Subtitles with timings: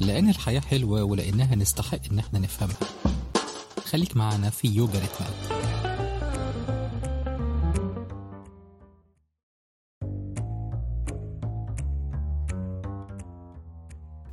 [0.00, 2.76] لأن الحياة حلوة ولأنها نستحق إن إحنا نفهمها.
[3.86, 5.66] خليك معنا في يوجا ريتمات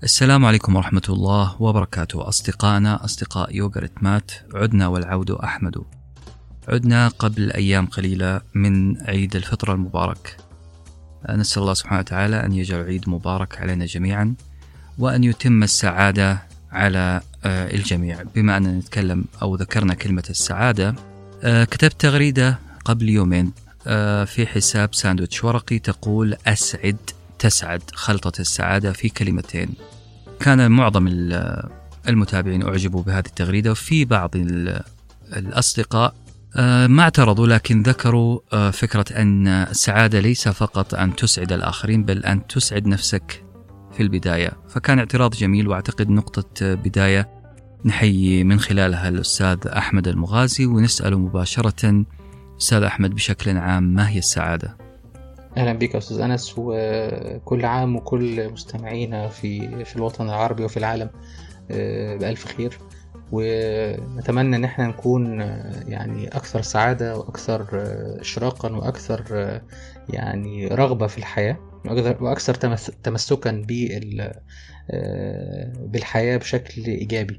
[0.03, 2.27] السلام عليكم ورحمة الله وبركاته.
[2.27, 5.83] أصدقائنا أصدقاء يوغا ريتمات عدنا والعود أحمد.
[6.67, 10.37] عدنا قبل أيام قليلة من عيد الفطر المبارك.
[11.29, 14.35] نسأل الله سبحانه وتعالى أن يجعل عيد مبارك علينا جميعا.
[14.97, 18.23] وأن يتم السعادة على آه، الجميع.
[18.35, 20.95] بما أننا نتكلم أو ذكرنا كلمة السعادة
[21.43, 23.51] آه، كتبت تغريدة قبل يومين
[23.87, 26.97] آه، في حساب ساندويتش ورقي تقول أسعد
[27.39, 29.69] تسعد خلطة السعادة في كلمتين.
[30.39, 31.07] كان معظم
[32.07, 34.31] المتابعين أعجبوا بهذه التغريدة وفي بعض
[35.33, 36.15] الأصدقاء
[36.87, 42.87] ما اعترضوا لكن ذكروا فكرة أن السعادة ليس فقط أن تسعد الآخرين بل أن تسعد
[42.87, 43.42] نفسك
[43.93, 47.29] في البداية فكان اعتراض جميل وأعتقد نقطة بداية
[47.85, 52.05] نحيي من خلالها الأستاذ أحمد المغازي ونسأله مباشرة
[52.61, 54.77] أستاذ أحمد بشكل عام ما هي السعادة؟
[55.57, 61.09] أهلا بك أستاذ أنس وكل عام وكل مستمعينا في في الوطن العربي وفي العالم
[61.71, 62.77] آه، بألف خير
[63.33, 69.23] ونتمنى إن إحنا نكون آه، يعني أكثر سعادة وأكثر آه، اشراقا وأكثر
[70.09, 71.57] يعني رغبة في الحياة
[72.21, 72.53] وأكثر
[73.03, 73.63] تمسكا
[75.79, 77.37] بالحياة بشكل إيجابي.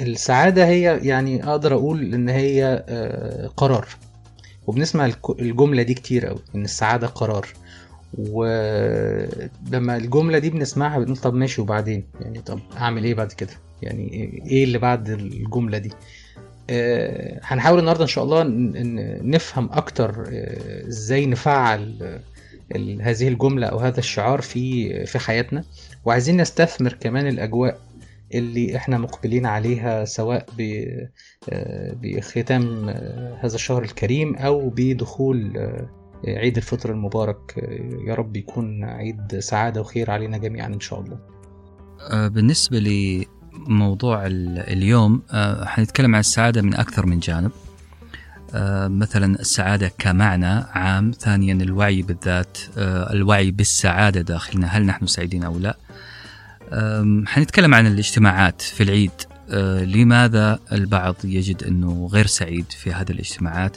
[0.00, 2.84] السعادة هي يعني أقدر أقول إن هي
[3.56, 3.88] قرار.
[4.66, 7.48] وبنسمع الجملة دي كتير قوي إن السعادة قرار.
[8.18, 14.32] ولما الجملة دي بنسمعها بنقول طب ماشي وبعدين؟ يعني طب أعمل إيه بعد كده؟ يعني
[14.46, 15.90] إيه اللي بعد الجملة دي؟
[16.70, 18.44] آه هنحاول النهاردة إن شاء الله
[19.22, 22.20] نفهم أكتر آه إزاي نفعل آه
[23.00, 25.64] هذه الجملة أو هذا الشعار في في حياتنا.
[26.04, 27.80] وعايزين نستثمر كمان الأجواء
[28.34, 30.46] اللي إحنا مقبلين عليها سواء
[32.02, 32.88] بختام
[33.40, 35.52] هذا الشهر الكريم أو بدخول
[36.26, 37.68] عيد الفطر المبارك.
[38.06, 41.18] يا رب يكون عيد سعادة وخير علينا جميعا إن شاء الله.
[42.28, 42.78] بالنسبة
[43.68, 45.22] لموضوع اليوم
[45.64, 47.50] حنتكلم عن السعادة من أكثر من جانب
[48.88, 55.76] مثلا السعادة كمعنى عام ثانيا الوعي بالذات الوعي بالسعادة داخلنا هل نحن سعيدين أو لا
[57.26, 59.10] حنتكلم عن الاجتماعات في العيد
[59.84, 63.76] لماذا البعض يجد إنه غير سعيد في هذه الاجتماعات؟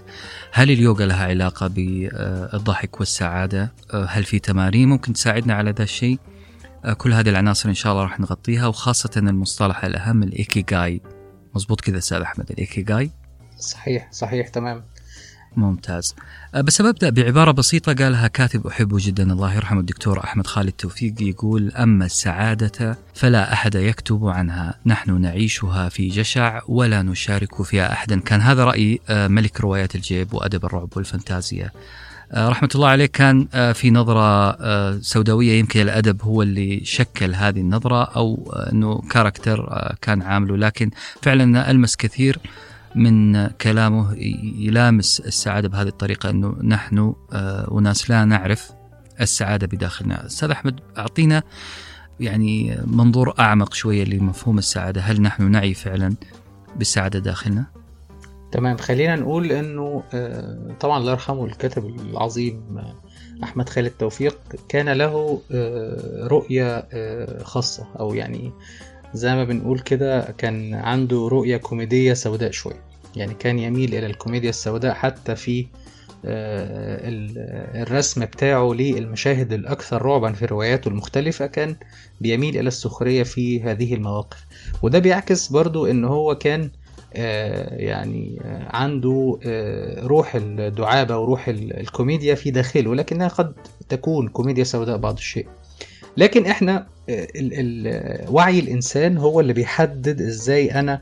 [0.52, 6.20] هل اليوغا لها علاقة بالضحك والسعادة؟ أه، هل في تمارين ممكن تساعدنا على ذا الشيء؟
[6.86, 11.02] أه، كل هذه العناصر إن شاء الله راح نغطيها وخاصة المصطلح الأهم الإيكيغاي.
[11.56, 13.12] مزبوط كذا أستاذ أحمد الإيكيغاي؟
[13.60, 14.84] صحيح صحيح تمام.
[15.58, 16.16] ممتاز.
[16.56, 21.14] أه، بس ببدأ بعبارة بسيطة قالها كاتب أحبه جدا الله يرحمه الدكتور أحمد خالد توفيق
[21.22, 28.20] يقول أما السعادة فلا أحد يكتب عنها نحن نعيشها في جشع ولا نشارك فيها أحدا.
[28.20, 31.72] كان هذا رأي أه، ملك روايات الجيب وأدب الرعب والفانتازيا.
[32.36, 34.58] رحمة الله عليه كان في نظرة
[35.02, 39.70] سوداوية يمكن الأدب هو اللي شكل هذه النظرة أو أنه كاركتر
[40.02, 40.58] كان عامله.
[40.58, 42.40] لكن فعلا ألمس كثير
[42.96, 44.14] من كلامه
[44.58, 47.14] يلامس السعادة بهذه الطريقة أنه نحن
[47.72, 48.72] أناس آه، لا نعرف
[49.22, 50.26] السعادة بداخلنا.
[50.26, 51.44] أستاذ أحمد أعطينا
[52.20, 55.02] يعني منظور أعمق شوية لمفهوم السعادة.
[55.02, 56.16] هل نحن نعي فعلا
[56.76, 57.77] بالسعادة داخلنا؟
[58.52, 62.96] تمام خلينا نقول إنه آه، طبعا الله يرحمه الكاتب العظيم آه،
[63.44, 64.38] أحمد خالد توفيق
[64.70, 65.42] كان له
[66.28, 66.88] رؤية
[67.44, 68.52] خاصة أو يعني
[69.14, 72.84] زي ما بنقول كده كان عنده رؤية كوميدية سوداء شوية.
[73.16, 75.68] يعني كان يميل إلى الكوميديا السوداء حتى في
[76.26, 77.00] آه،
[77.84, 81.76] الرسم بتاعه للمشاهد الأكثر رعبا في رواياته المختلفة كان
[82.22, 84.46] بيميل إلى السخرية في هذه المواقف.
[84.82, 86.70] وده بيعكس برضو إن هو كان آه،
[87.14, 89.40] يعني آه، عنده
[90.04, 93.54] روح الدعابة وروح الكوميديا في داخله لكنها قد
[93.90, 95.48] تكون كوميديا سوداء بعض الشيء.
[96.18, 96.88] لكن إحنا
[98.30, 101.02] وعي الإنسان هو اللي بيحدد إزاي أنا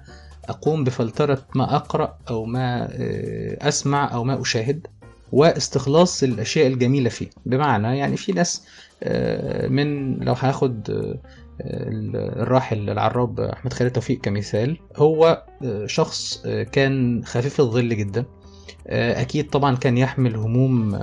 [0.50, 4.88] أقوم بفلترة ما أقرأ أو ما آه، أسمع أو ما أشاهد
[5.31, 7.29] واستخلاص الأشياء الجميلة فيه.
[7.45, 8.68] بمعنى يعني في ناس
[9.03, 11.18] آه، من لو هاخد آه،
[11.61, 15.43] الراحل العراب أحمد خالد توفيق كمثال هو
[15.85, 16.41] شخص
[16.71, 18.25] كان خفيف الظل جدا.
[18.87, 20.99] أكيد طبعا كان يحمل هموم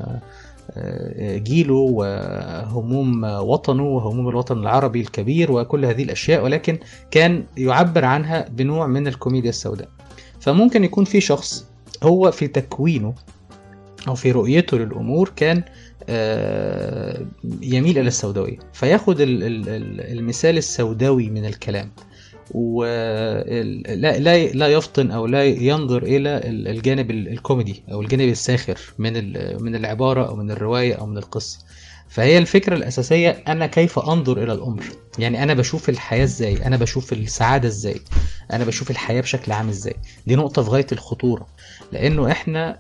[1.19, 6.79] جيله وهموم وطنه وهموم الوطن العربي الكبير وكل هذه الأشياء ولكن
[7.11, 9.89] كان يعبر عنها بنوع من الكوميديا السوداء.
[10.41, 11.67] فممكن يكون في شخص
[12.03, 13.15] هو في تكوينه
[14.09, 15.63] أو في رؤيته للأمور كان آه،
[17.63, 18.59] يميل إلى السوداوية.
[18.73, 21.91] فياخد ال- ال- ال- المثال السوداوي من الكلام.
[22.51, 23.45] ولا
[24.19, 29.13] لا لا يفطن أو لا ينظر إلى ال- الجانب ال- الكوميدي أو الجانب الساخر من
[29.63, 31.59] من العبارة أو من الرواية أو من القصة.
[32.09, 34.83] فهي الفكرة الأساسية أنا كيف أنظر إلى الأمر؟
[35.19, 38.01] يعني أنا بشوف الحياة إزاي؟ أنا بشوف السعادة إزاي؟
[38.53, 39.95] أنا بشوف الحياة بشكل عام إزاي؟
[40.27, 41.47] دي نقطة في غاية الخطورة.
[41.93, 42.79] لأنه إحنا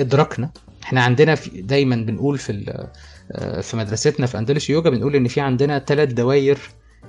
[0.00, 0.50] إدركنا
[0.84, 2.86] إحنا عندنا في دايما بنقول في
[3.32, 6.58] آه، في مدرستنا في أندلس يوجا بنقول إن في عندنا ثلاث دوائر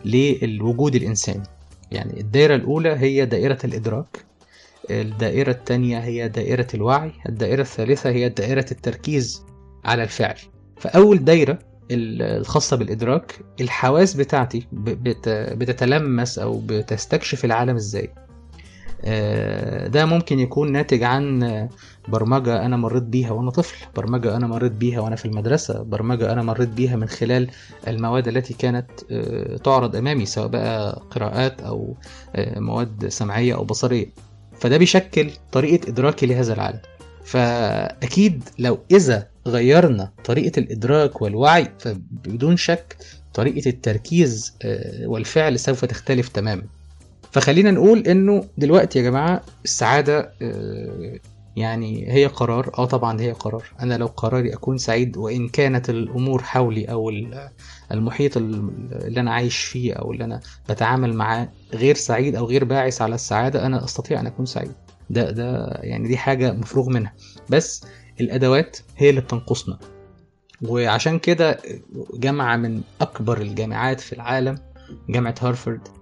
[0.06, 1.44] للوجود الإنساني.
[1.92, 4.25] يعني الدائرة الأولى هي دائرة الإدراك
[4.89, 9.44] الدائرة الثانية هي دائرة الوعي الدائرة الثالثة هي دائرة التركيز
[9.86, 10.36] على الفعل.
[10.78, 11.60] فأول دايره
[11.92, 14.68] ال- الخاصة بالإدراك الحواس بتاعتي
[15.54, 18.25] بتتلمس أو بتستكشف العالم إزاي؟ آه،
[19.88, 21.69] ده ممكن يكون ناتج عن آه،
[22.07, 26.42] برمجة أنا مريت بيها وأنا طفل برمجة أنا مريت بيها وأنا في المدرسة برمجة أنا
[26.42, 27.50] مريت بيها من خلال
[27.88, 31.96] المواد التي كانت آه، تعرض أمامي سواء بقى قراءات أو
[32.36, 34.07] آه، مواد سمعية أو بصرية.
[34.60, 36.80] فده بيشكل طريقة إدراكي لهذا العالم.
[37.25, 42.98] فأكيد لو إذا غيرنا طريقة الإدراك والوعي فبدون شك
[43.34, 46.63] طريقة التركيز آه، والفعل سوف تختلف تماما.
[47.35, 51.19] فخلينا نقول إنه دلوقتي يا جماعة السعادة آه،
[51.55, 52.71] يعني هي قرار.
[52.77, 53.63] آه طبعا هي قرار.
[53.79, 57.49] أنا لو قراري أكون سعيد وإن كانت الأمور حولي أو ال-
[57.91, 60.39] المحيط ال- اللي أنا عايش فيه أو اللي أنا
[60.69, 64.71] بتعامل معاه غير سعيد أو غير باعث على السعادة أنا أستطيع أن أكون سعيد.
[65.09, 67.13] ده ده يعني دي حاجة مفروغ منها.
[67.49, 67.83] بس
[68.21, 69.77] الأدوات هي اللي بتنقصنا.
[70.61, 71.59] وعشان كده
[72.13, 74.57] جامعه من أكبر الجامعات في العالم
[75.09, 75.94] جامعة هارفارد آه،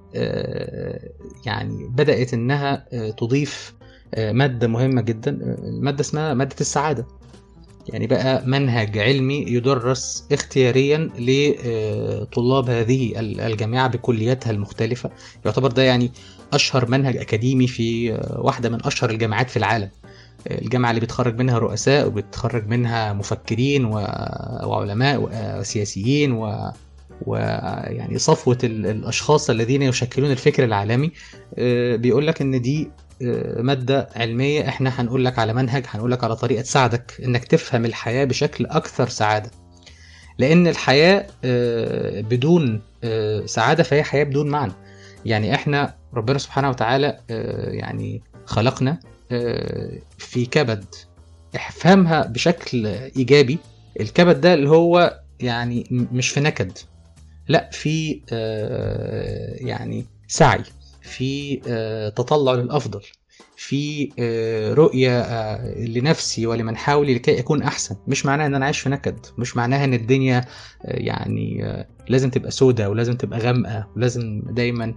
[1.46, 3.74] يعني بدأت إنها آه، تضيف
[4.16, 7.08] آه، مادة مهمة جدا آه، المادة اسمها مادة السعادة.
[7.90, 15.10] يعني بقى منهج علمي يدرس اختياريا لطلاب هذه ال- الجامعة بكلياتها المختلفة.
[15.46, 16.12] يعتبر ده يعني
[16.54, 19.90] أشهر منهج أكاديمي في آه، واحدة من أشهر الجامعات في العالم.
[20.48, 26.72] آه، الجامعة اللي بتخرج منها رؤساء وبتخرج منها مفكرين وعلماء وسياسيين و
[27.22, 31.12] ويعني صفوة ال- الأشخاص الذين يشكلون الفكر العالمي
[31.58, 36.24] آه، بيقول لك إن دي آه، مادة علمية إحنا هنقول لك على منهج هنقول لك
[36.24, 39.52] على طريقة تساعدك إنك تفهم الحياة بشكل أكثر سعادة.
[40.40, 42.82] لأن الحياة آه، بدون
[43.46, 44.74] سعادة فهي حياة بدون معنى.
[45.26, 47.20] يعني إحنا ربنا سبحانه وتعالى
[47.68, 49.00] يعني خلقنا
[50.18, 50.86] في كبد.
[51.56, 53.58] افهمها بشكل إيجابي.
[54.00, 56.72] الكبد ده اللي هو يعني مش في نكد.
[57.48, 60.64] لا في آه، يعني سعي
[61.02, 63.02] في آه، تطلع للأفضل
[63.56, 67.96] في آه، رؤية آه، لنفسي ولمن حولي لكي أكون أحسن.
[68.08, 70.46] مش معناها إن أنا عايش في نكد مش معناها إن الدنيا
[70.84, 74.94] يعني لازم تبقى سودة ولازم تبقى غامقة ولازم دايما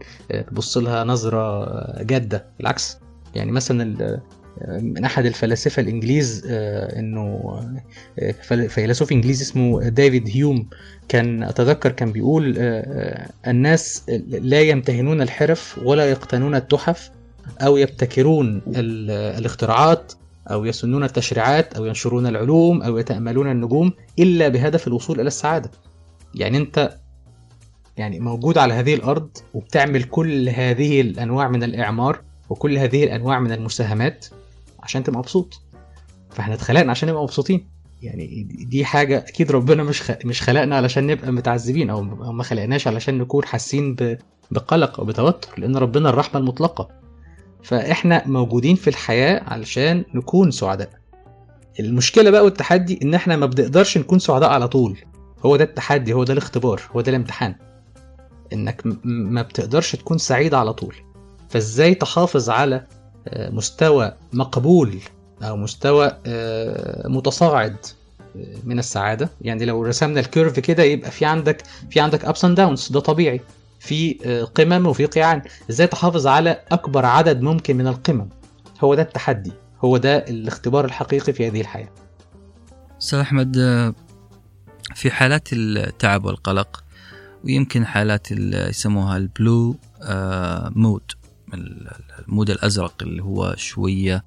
[0.49, 2.47] تبص لها نظرة آه، جادة.
[2.59, 2.99] بالعكس
[3.35, 4.21] يعني مثلا
[4.69, 7.41] من أحد الفلاسفة الإنجليز آه، إنه
[8.19, 10.69] آه، فيلسوف إنجليزي اسمه ديفيد هيوم
[11.09, 17.11] كان أتذكر كان بيقول آه، الناس لا يمتهنون الحرف ولا يقتنون التحف
[17.61, 20.13] أو يبتكرون ال- الاختراعات
[20.51, 25.71] أو يسنون التشريعات أو ينشرون العلوم أو يتأملون النجوم إلا بهدف الوصول إلى السعادة.
[26.35, 26.97] يعني أنت
[27.97, 32.21] يعني موجود على هذه الأرض وبتعمل كل هذه الأنواع من الإعمار
[32.51, 34.27] وكل هذه الأنواع من المساهمات.
[34.87, 35.61] عشان تبقى مبسوط
[36.31, 37.69] فاحنا اتخلقنا عشان نبقى مبسوطين
[38.03, 40.13] يعني دي حاجة أكيد ربنا مش.
[40.25, 42.03] مش خلقنا علشان نبقى متعذبين أو
[42.33, 43.97] ما خلقناش علشان نكون حاسين.
[44.51, 46.89] بقلق أو بتوتر لأن ربنا الرحمة المطلقة
[47.63, 50.91] فإحنا موجودين في الحياة علشان نكون سعداء
[51.81, 54.99] المشكلة بقى والتحدي إن إحنا ما بنقدرش نكون سعداء على طول
[55.47, 57.55] هو ده التحدي هو ده الاختبار هو ده الامتحان
[58.53, 58.83] إنك.
[59.05, 60.95] ما بتقدرش تكون سعيد على طول
[61.49, 62.87] فإزاي تحافظ على
[63.35, 64.99] مستوى مقبول
[65.43, 67.77] أو مستوى آه، متصاعد
[68.37, 69.29] آه، من السعادة.
[69.41, 73.01] يعني لو رسمنا ال curve كده يبقى في عندك في عندك ups and downs ده
[73.01, 73.41] طبيعي.
[73.81, 75.43] في آه، قمم وفي قيعان.
[75.71, 78.29] إزاي تحافظ على أكبر عدد ممكن من القمم؟
[78.85, 79.53] هو ده التحدي.
[79.85, 81.89] هو ده الاختبار الحقيقي في هذه الحياة.
[83.03, 83.57] أستاذ أحمد
[84.95, 86.85] في حالات التعب والقلق
[87.45, 89.77] ويمكن حالات ال- يسموها ال blue
[90.77, 91.03] mood
[91.55, 94.25] ال mood الأزرق اللي هو شوية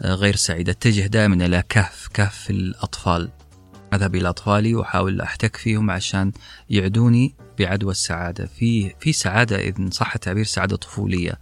[0.00, 3.30] آه، غير سعيد اتجه دائما إلى كهف كهف الأطفال.
[3.94, 6.32] أذهب إلى أطفالي وأحاول أحتك فيهم عشان
[6.70, 8.46] يعدوني بعدوى السعادة.
[8.46, 11.38] في في سعادة إذا صح التعبير سعادة طفولية.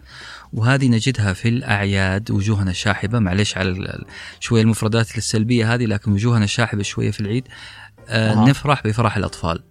[0.52, 3.18] وهذه نجدها في الأعياد وجوهنا شاحبة.
[3.18, 4.04] معلش على
[4.40, 7.48] شوية المفردات السلبية هذه لكن وجوهنا شاحبة شوية في العيد.
[8.08, 8.48] آه.
[8.48, 9.62] نفرح بفرح الأطفال.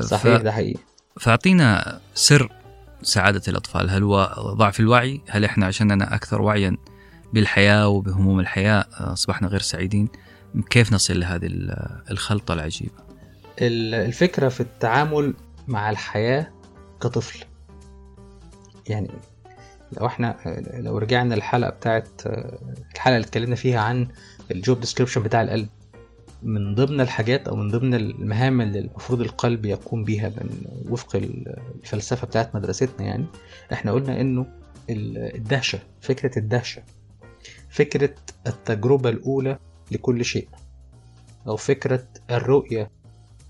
[0.00, 0.80] صحيح ده حقيقي.
[1.20, 2.52] فأعطينا سر
[3.02, 3.90] سعادة الأطفال.
[3.90, 6.76] هل هو ضعف الوعي؟ هل إحنا عشاننا أكثر وعيا
[7.32, 10.08] بالحياة وبهموم الحياة آه، أصبحنا غير سعيدين؟
[10.70, 12.92] كيف نصل لهذه ال- الخلطة العجيبة؟
[13.62, 15.34] ال- الفكرة في التعامل
[15.68, 16.50] مع الحياة
[17.00, 17.44] كطفل.
[18.88, 19.10] يعني
[20.00, 20.36] لو إحنا
[20.74, 22.08] لو رجعنا الحلقة بتاعت
[22.94, 24.08] الحلقة اللي اتكلمنا فيها عن
[24.50, 25.68] الجوب ديسكريبشن بتاع القلب
[26.42, 30.50] من ضمن الحاجات أو من ضمن المهام اللي المفروض القلب يقوم بيها من
[30.88, 33.24] وفق الفلسفة بتاعت مدرستنا يعني
[33.72, 34.46] إحنا قلنا إنه
[34.90, 36.82] ال- الدهشة فكرة الدهشة
[37.70, 38.14] فكرة
[38.46, 39.58] التجربة الأولى
[39.90, 40.48] لكل شيء
[41.46, 42.90] أو فكرة الرؤية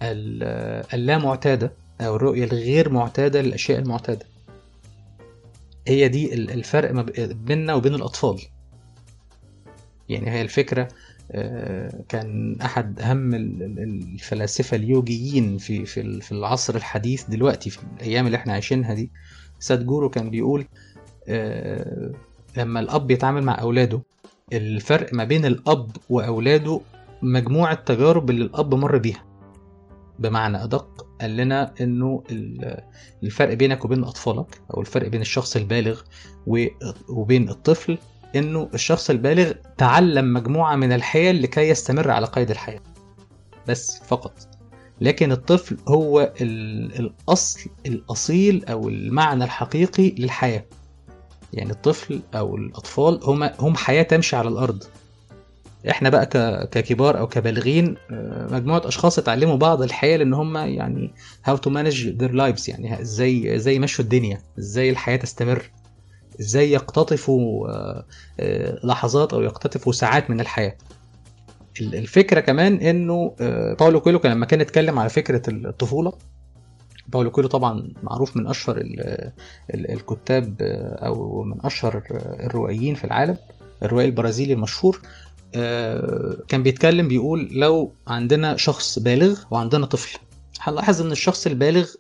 [0.03, 4.27] ال- اللامعتادة أو الرؤية الغير معتادة للأشياء المعتادة.
[5.89, 6.91] هي دي ال- الفرق
[7.33, 8.41] بيننا وبين الأطفال.
[10.09, 10.89] يعني هي الفكرة آه،
[12.09, 13.79] كان أحد أهم ال- ال-
[14.15, 19.11] الفلاسفة اليوجيين في في في العصر الحديث دلوقتي في الأيام اللي إحنا عايشينها دي.
[19.59, 20.65] سادجورو كان بيقول
[21.29, 22.13] آه،
[22.57, 24.03] لما الأب يتعامل مع أولاده
[24.53, 26.81] الفرق ما بين الأب وأولاده
[27.23, 29.25] مجموعة تجارب اللي الأب مر بيها.
[30.19, 32.83] بمعنى أدق قال لنا ال-
[33.23, 36.01] الفرق بينك وبين أطفالك أو الفرق بين الشخص البالغ
[37.09, 37.99] وبين الطفل
[38.37, 42.81] إنه الشخص البالغ تعلم مجموعة من الحيل لكي يستمر على قيد الحياة.
[43.69, 44.33] بس فقط.
[45.01, 50.65] لكن الطفل هو ال- الأصل الأصيل أو المعنى الحقيقي للحياة.
[51.53, 54.85] يعني الطفل أو الأطفال هم هم حياة تمشي على الأرض.
[55.91, 56.27] إحنا بقى
[56.73, 61.15] ككبار أو كبالغين آه، مجموعة أشخاص اتعلموا بعض الحياة إن هم يعني
[61.51, 65.71] how to manage their lives يعني إزاي إزاي يمشوا الدنيا إزاي الحياة تستمر.
[66.41, 68.05] إزاي يقتطفوا آه،
[68.41, 70.77] آه، لحظات أو يقتطفوا ساعات من الحياة.
[71.81, 76.13] ال- الفكرة كمان انه آه، باولو كويلو لما كان اتكلم على فكرة الطفولة
[77.09, 79.33] باولو كويلو طبعا معروف من أشهر ال-
[79.75, 80.55] ال- الكتاب
[81.03, 82.03] أو من أشهر
[82.41, 83.37] الروائيين في العالم
[83.83, 85.01] الروائي البرازيلي المشهور.
[86.49, 90.19] كان بيتكلم بيقول لو عندنا شخص بالغ وعندنا طفل
[90.61, 91.91] هنلاحظ إن الشخص البالغ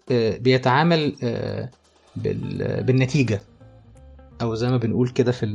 [0.40, 1.14] بيتعامل
[2.16, 3.40] بال- بالنتيجة.
[4.42, 5.46] أو زي ما بنقول كده في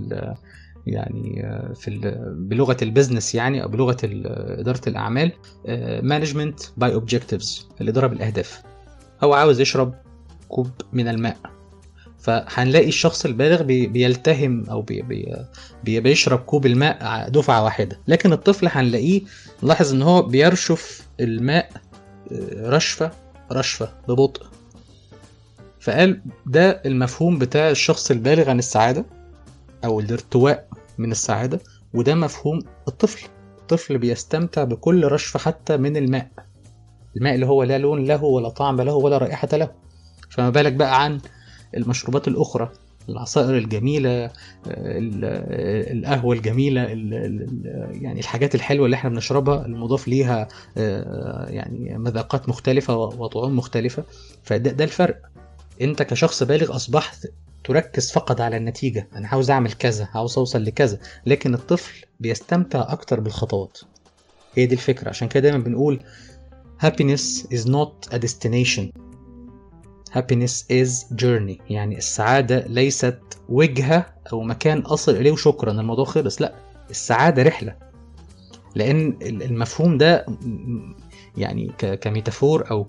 [0.87, 5.31] يعني في بلغة ال business يعني أو بلغة إدارة الأعمال
[6.03, 8.61] management by objectives الاداره بالاهداف
[9.23, 9.93] هو عاوز يشرب
[10.49, 11.37] كوب من الماء.
[12.19, 15.35] فهنلاقي الشخص البالغ بي- بيلتهم أو بي بي
[15.83, 17.99] بي- بيشرب كوب الماء دفعة واحدة.
[18.07, 19.21] لكن الطفل هنلاقيه
[19.63, 21.69] نلاحظ إن هو بيرشف الماء
[22.31, 23.11] آه، رشفة
[23.51, 24.45] رشفة ببطء.
[25.83, 29.05] فقال ده المفهوم بتاع الشخص البالغ عن السعادة
[29.85, 31.59] أو الارتواء من السعادة
[31.93, 33.27] وده مفهوم الطفل.
[33.61, 36.27] الطفل بيستمتع بكل رشفة حتى من الماء.
[37.17, 39.71] الماء اللي هو لا لون له ولا طعم له ولا رائحة له.
[40.29, 41.19] فما بالك بقى عن
[41.77, 42.71] المشروبات الأخرى
[43.09, 44.25] العصائر الجميلة
[44.67, 50.47] ال- القهوة الجميلة ال- ال- يعني الحاجات الحلوة اللي إحنا بنشربها المضاف ليها
[50.77, 54.03] آه، يعني مذاقات مختلفة وطعوم مختلفة.
[54.43, 55.21] فده ده الفرق.
[55.81, 57.27] انت كشخص بالغ اصبحت
[57.63, 59.07] تركز فقط على النتيجة.
[59.15, 60.99] أنا عاوز اعمل كذا عاوز اوصل لكذا.
[61.25, 63.77] لكن الطفل بيستمتع أكتر بالخطوات.
[64.55, 65.09] هي دي الفكرة.
[65.09, 65.99] عشان كده دايما بنقول
[66.85, 68.83] happiness is not a destination.
[70.15, 71.61] happiness is journey.
[71.69, 75.71] يعني السعادة ليست وجهة أو مكان أصل إليه وشكرا.
[75.71, 76.41] الموضوع خلص.
[76.41, 76.55] لا
[76.89, 77.75] السعادة رحلة.
[78.75, 80.25] لأن المفهوم ده
[81.37, 82.83] يعني كميتافور أو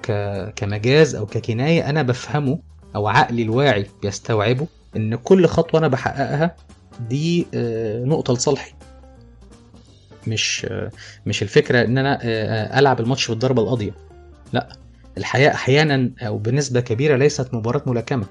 [0.57, 2.59] كمجاز أو ككناية أنا بفهمه
[2.97, 6.57] أو عقلي الواعي بيستوعبه إن كل خطوة أنا بحققها
[7.09, 8.73] دي آه، نقطة لصالحي.
[10.27, 10.91] مش آه،
[11.27, 13.95] مش الفكرة إن أنا آه، ألعب الماتش بالضربة القاضية.
[14.53, 14.69] لا
[15.19, 18.27] الحياة أحيانا أو بنسبة كبيرة ليست مباراة ملاكمة.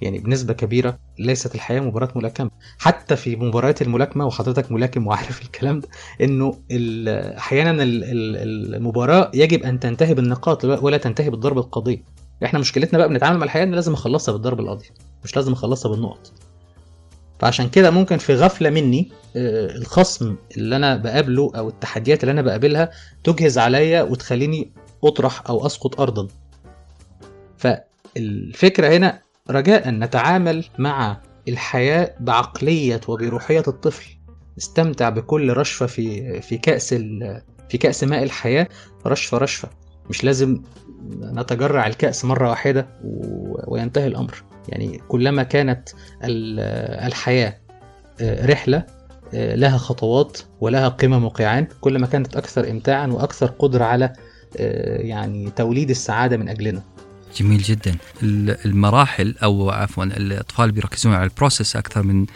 [0.00, 2.50] يعني بنسبة كبيرة ليست الحياة مباراة ملاكمة.
[2.78, 5.88] حتى في مباريات الملاكمة وحضرتك ملاكم وعارف الكلام ده
[8.04, 12.02] ال- ال- المباراة يجب أن تنتهي بالنقاط ولا تنتهي بالضربة القاضية.
[12.44, 14.88] إحنا مشكلتنا بقى بنتعامل مع الحياة إن لازم أخلصها بالضربة القاضية
[15.24, 16.32] مش لازم أخلصها بالنقط.
[17.38, 22.42] فعشان كده ممكن في غفلة مني آه، الخصم اللي أنا بقابله أو التحديات اللي أنا
[22.42, 22.90] بقابلها
[23.24, 24.72] تجهز عليا وتخليني
[25.04, 26.28] أطرح أو أسقط ارضا.
[27.58, 34.16] فالفكرة هنا رجاء نتعامل مع الحياة بعقلية وبروحية الطفل.
[34.58, 36.94] استمتع بكل رشفة في في كأس
[37.68, 38.68] في كأس ماء الحياة
[39.06, 39.68] رشفة رشفة.
[40.10, 40.62] مش لازم
[41.12, 42.86] نتجرع الكأس مرة واحدة
[43.66, 44.42] وينتهي الأمر.
[44.68, 45.88] يعني كلما كانت
[46.22, 47.58] الحياة
[48.22, 48.86] رحلة
[49.32, 54.12] لها خطوات ولها قمم وقيعان كلما كانت أكثر إمتاعا وأكثر قدرة على
[54.56, 56.82] يعني توليد السعادة من أجلنا.
[57.36, 57.96] جميل جدا.
[58.64, 62.26] المراحل أو عفوا الأطفال بيركزون على ال process أكثر من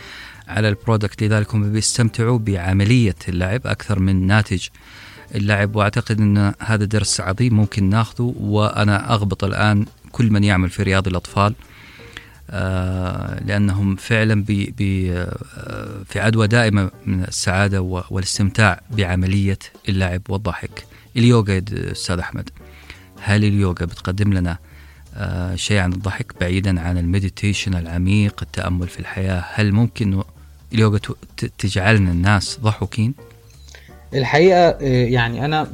[0.49, 4.67] على ال product لذلك هم بيستمتعوا بعملية اللعب أكثر من ناتج.
[5.35, 10.83] اللعب وأعتقد إن هذا درس عظيم ممكن ناخذه وأنا أغبط الآن كل من يعمل في
[10.83, 11.55] رياض الأطفال
[12.51, 17.81] آه لأنهم فعلا بي بي آه في عدوى دائمة من السعادة
[18.11, 19.59] والاستمتاع بعملية
[19.89, 20.85] اللعب والضحك.
[21.17, 22.51] اليوغا أستاذ أحمد
[23.21, 24.59] هل اليوغا بتقدم لنا
[25.15, 30.23] آه شيء عن الضحك بعيدا عن ال meditation العميق التأمل في الحياة هل ممكن
[30.75, 30.99] اليوغا
[31.59, 33.15] تجعلنا الناس ضحوكين؟
[34.15, 35.69] الحقيقة يعني أنا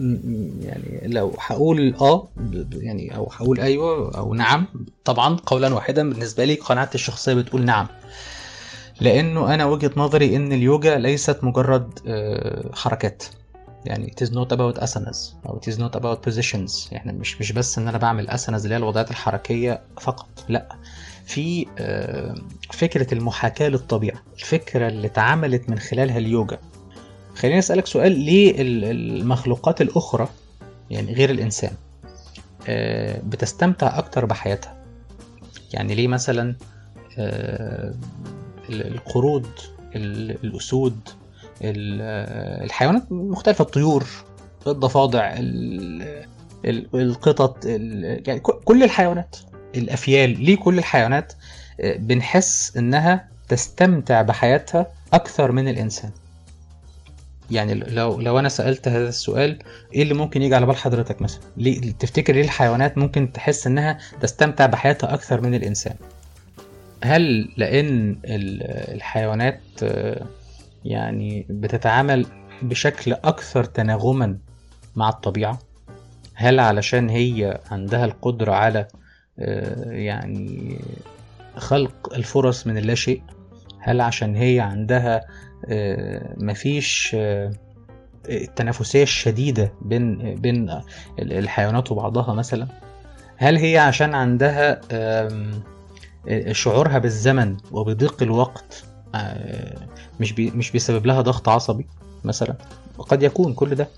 [0.60, 2.28] يعني لو هقول آه
[2.72, 4.66] يعني أو هقول أيوه أو نعم
[5.04, 7.86] طبعا قولا واحدا بالنسبة لي قناعتي الشخصية بتقول نعم.
[9.00, 11.98] لأنه أنا وجهة نظري إن اليوجا ليست مجرد
[12.74, 13.24] حركات.
[13.84, 16.94] يعني it is not about asanas أو it is not about positions.
[16.96, 20.76] إحنا مش مش بس إن أنا بعمل asanas اللي هي الوضعيات الحركية فقط لا.
[21.26, 21.66] في
[22.72, 26.58] فكرة المحاكاة للطبيعة الفكرة اللي اتعملت من خلالها اليوجا.
[27.34, 30.28] خليني أسألك سؤال ليه المخلوقات الأخرى
[30.90, 31.72] يعني غير الإنسان
[33.28, 34.76] بتستمتع أكتر بحياتها؟
[35.72, 36.54] يعني ليه مثلا
[38.70, 39.46] القرود
[39.94, 40.98] الأسود
[41.62, 44.06] الحيوانات المختلفه الطيور
[44.66, 45.34] الضفادع
[46.94, 49.36] القطط يعني كل الحيوانات
[49.74, 51.32] الأفيال ليه كل الحيوانات
[51.84, 56.10] بنحس إنها تستمتع بحياتها أكثر من الإنسان؟
[57.54, 59.58] يعني لو لو أنا سألت هذا السؤال
[59.94, 63.98] إيه اللي ممكن يجي على بال حضرتك مثلا؟ ليه تفتكر ليه الحيوانات ممكن تحس إنها
[64.20, 65.94] تستمتع بحياتها أكثر من الإنسان؟
[67.04, 68.18] هل لأن
[68.94, 69.60] الحيوانات
[70.84, 72.26] يعني بتتعامل
[72.62, 74.38] بشكل أكثر تناغما
[74.96, 75.58] مع الطبيعة؟
[76.34, 78.86] هل علشان هي عندها القدرة على
[79.88, 80.78] يعني
[81.56, 83.22] خلق الفرص من اللاشيء
[83.80, 85.24] هل عشان هي عندها
[86.36, 87.16] مفيش
[88.28, 90.80] التنافسية الشديدة بين بين
[91.18, 92.66] الحيوانات وبعضها مثلا.
[93.36, 94.80] هل هي عشان عندها
[96.52, 98.84] شعورها بالزمن وبضيق الوقت
[100.20, 101.86] مش بي مش بيسبب لها ضغط عصبي
[102.24, 102.54] مثلا؟
[102.98, 103.88] قد يكون كل ده.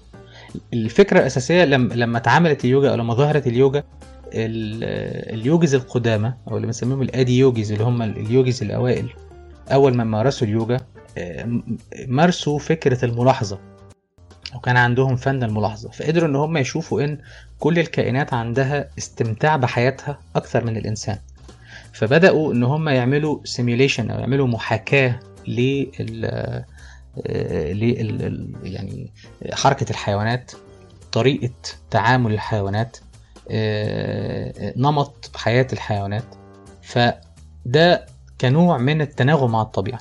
[0.73, 3.83] الفكرة الأساسية لما لما اتعملت اليوجا أو لما ظهرت اليوجا
[4.35, 9.09] اليوجز القدامى أو اللي بنسميهم الآدي يوجز اللي هم اليوجز الأوائل
[9.73, 10.81] أول ما مارسوا اليوجا
[12.07, 13.59] مارسوا فكرة الملاحظة
[14.55, 17.19] وكان عندهم فن الملاحظة فقدروا إن هم يشوفوا إن
[17.59, 21.19] كل الكائنات عندها استمتاع بحياتها أكثر من الإنسان.
[21.93, 26.65] فبدأوا إن هم يعملوا سيميوليشن أو يعملوا محاكاة لل
[27.27, 29.13] لل يعني
[29.53, 30.53] حركة الحيوانات
[31.13, 31.55] طريقة
[31.91, 32.97] تعامل الحيوانات
[34.77, 36.25] نمط حياة الحيوانات.
[36.83, 38.07] فده
[38.41, 40.01] كنوع من التناغم مع الطبيعة.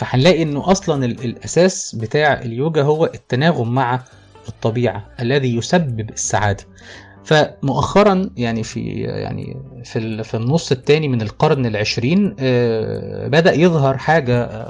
[0.00, 4.02] فهنلاقي إنه أصلا الأساس بتاع اليوجا هو التناغم مع
[4.48, 6.64] الطبيعة الذي يسبب السعادة.
[7.24, 12.28] فمؤخرا يعني في يعني في في النص الثاني من القرن العشرين
[13.28, 14.66] بدأ يظهر حاجة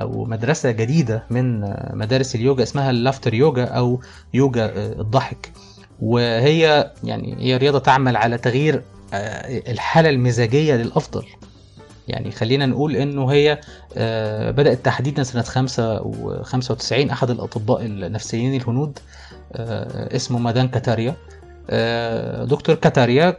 [0.00, 1.60] أو مدرسة جديدة من
[1.98, 4.00] مدارس اليوجا اسمها اللافتر يوجا أو
[4.34, 5.52] يوجا الضحك.
[6.00, 8.82] وهي يعني هي رياضة تعمل على تغيير
[9.68, 11.24] الحالة المزاجية للأفضل.
[12.08, 13.60] يعني خلينا نقول إنه هي
[14.52, 18.98] بدأت تحديدا سنة 95 أحد الأطباء النفسيين الهنود
[20.16, 21.16] اسمه مادان كاتاريا.
[22.44, 23.36] دكتور كاتاريا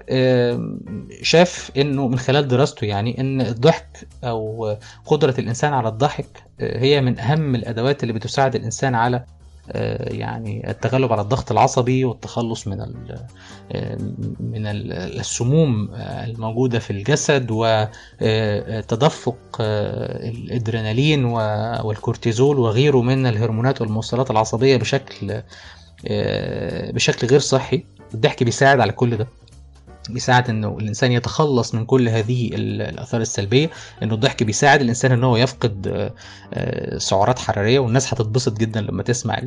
[1.22, 4.76] شاف إنه من خلال دراسته يعني إن الضحك أو
[5.06, 6.28] قدرة الإنسان على الضحك
[6.60, 9.26] هي من أهم الأدوات اللي بتساعد الإنسان على
[9.74, 12.78] يعني التغلب على الضغط العصبي والتخلص من
[14.40, 25.42] من السموم الموجودة في الجسد وتدفق الادرينالين والكورتيزول وغيره من الهرمونات والموصلات العصبية بشكل
[26.94, 27.84] بشكل غير صحي.
[28.14, 29.28] الضحك بيساعد على كل ده.
[30.10, 33.70] بيساعد إنه الإنسان يتخلص من كل هذه الآثار السلبية
[34.04, 36.12] إنه الضحك بيساعد الإنسان إن هو يفقد
[36.98, 39.42] سعرات حرارية والناس هتتبسط جدا لما تسمع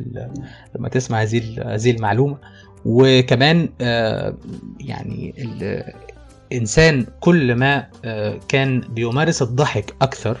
[0.75, 2.37] لما تسمع هذه هذه المعلومة.
[2.85, 3.69] وكمان
[4.79, 5.33] يعني
[6.51, 7.87] الإنسان كل ما
[8.47, 10.37] كان بيمارس الضحك أكثر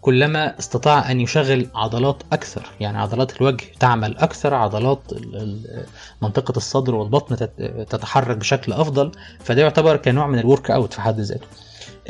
[0.00, 5.02] كلما استطاع أن يشغل عضلات أكثر يعني عضلات الوجه تعمل أكثر عضلات
[6.22, 11.20] منطقة الصدر والبطن تت- تتحرك بشكل أفضل فده يعتبر كنوع من ال workout في حد
[11.20, 11.46] ذاته.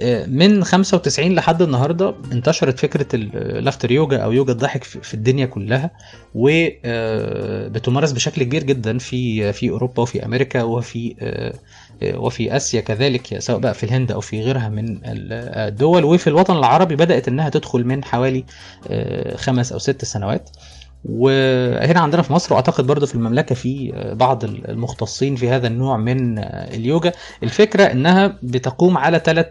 [0.00, 5.46] آه، من 95 لحد النهارده انتشرت فكرة ال laughter yoga أو يوجا الضحك في الدنيا
[5.46, 5.90] كلها
[6.34, 11.54] وبتمارس بشكل كبير جدا في في أوروبا وفي أمريكا وفي آه، آه،
[12.04, 15.32] وفي آسيا كذلك سواء بقى في الهند أو في غيرها من ال-
[15.68, 16.04] الدول.
[16.04, 18.44] وفي الوطن العربي بدأت إنها تدخل من حوالي
[18.90, 20.50] آه، خمس أو ست سنوات.
[21.04, 25.96] وهنا عندنا في مصر وأعتقد برضه في المملكة في آه، بعض المختصين في هذا النوع
[25.96, 27.12] من آه، اليوجا.
[27.42, 29.46] الفكرة إنها بتقوم على ثلاث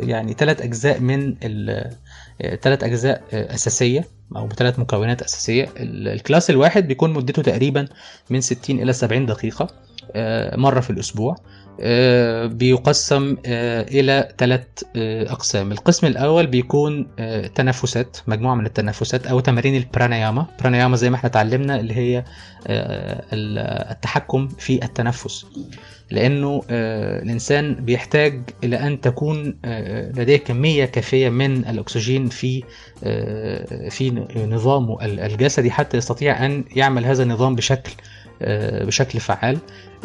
[0.00, 1.34] يعني ثلاث أجزاء من
[2.62, 4.04] ثلاث أجزاء أساسية
[4.36, 5.68] أو بثلاث مكونات أساسية.
[5.76, 7.88] ال- الكلاس الواحد بيكون مدته تقريبا
[8.30, 9.68] من 60 إلى 70 دقيقة.
[10.12, 11.36] آه، مرة في الأسبوع
[11.80, 14.62] آه، بيقسم آه، إلى ثلاث
[14.96, 15.72] أقسام.
[15.72, 17.06] القسم الأول بيكون
[17.54, 22.24] تنفسات مجموعة من التنفسات أو تمارين البرانياما برانياما زي ما إحنا اتعلمنا اللي هي
[23.32, 23.58] ال-
[23.90, 25.46] التحكم في التنفس.
[26.10, 29.58] لأنه آه، الإنسان بيحتاج إلى أن تكون
[30.16, 32.62] لديه كمية كافية من الأكسجين في
[33.90, 37.92] في نظامه ال- الجسدي حتى يستطيع أن يعمل هذا النظام بشكل
[38.40, 39.58] بشكل فعال.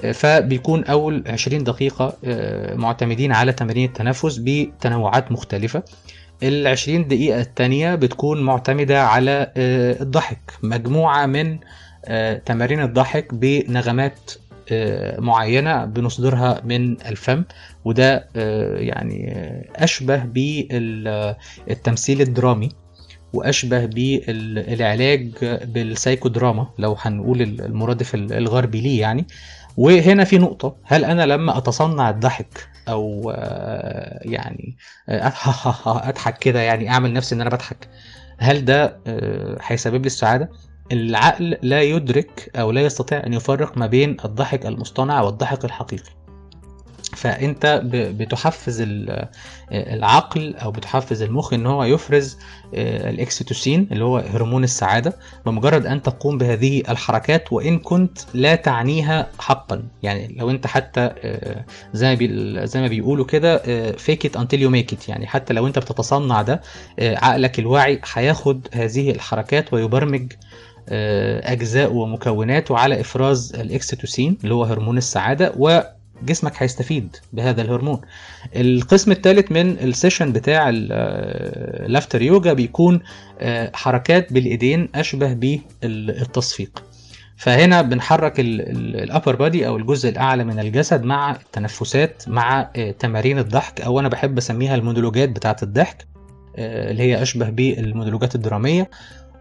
[0.03, 5.83] آه، فبيكون أول 20 دقيقة آه، معتمدين على تمارين التنفس بتنوعات مختلفة.
[6.43, 10.39] ال 20 دقيقة التانية بتكون معتمدة على آه، الضحك.
[10.63, 11.57] مجموعة من
[12.05, 14.31] آه، تمارين الضحك بنغمات
[14.71, 17.43] آه، معينة بنصدرها من الفم.
[17.85, 20.17] وده آه، يعني آه، أشبه
[21.67, 22.69] بالتمثيل الدرامي.
[23.33, 25.29] وأشبه بالعلاج
[25.65, 29.27] بالسايكودراما لو هنقول المرادف الغربي ليه يعني
[29.77, 34.77] وهنا في نقطة هل أنا لما أتصنع الضحك أو آه، يعني
[35.09, 35.27] آه،
[36.09, 37.89] أضحك كده يعني أعمل نفسي إن أنا بضحك
[38.37, 40.49] هل ده آه، هيسبب لي السعادة؟
[40.91, 46.22] العقل لا يدرك أو لا يستطيع أن يفرق ما بين الضحك المصطنع والضحك الحقيقي
[47.23, 49.27] فأنت بتحفز ال-
[49.71, 52.37] العقل أو بتحفز المخ إن هو يفرز
[52.75, 55.13] آه، الإكسيتوسين اللي هو هرمون السعادة
[55.45, 59.83] بمجرد أن تقوم بهذه الحركات وإن كنت لا تعنيها حقا.
[60.03, 63.57] يعني لو أنت حتى آه، زي ما زي ما بيقولوا كده
[63.91, 66.61] fake it until you make it يعني حتى لو أنت بتتصنع ده
[66.99, 70.33] آه، عقلك الواعي هياخد هذه الحركات ويبرمج
[71.43, 75.53] أجزاء ومكوناته على إفراز الأوكسيتوسين اللي هو هرمون السعادة
[76.21, 78.01] وجسمك هيستفيد بهذا الهرمون.
[78.55, 82.99] القسم الثالث من ال session بتاع ال laughter yoga بيكون
[83.39, 86.83] آه، حركات بالإيدين أشبه بالتصفيق.
[87.37, 93.39] فهنا بنحرك ال upper body أو الجزء الأعلى من الجسد مع التنفسات مع آه، تمارين
[93.39, 96.07] الضحك أو أنا بحب أسميها المونولوجات بتاعة الضحك
[96.55, 98.89] آه، اللي هي أشبه بالمونولوجات الدرامية.